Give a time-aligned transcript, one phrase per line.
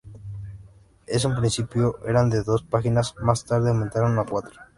[1.05, 4.59] En un principio, eran de dos páginas, más tarde aumentaron a cuatro.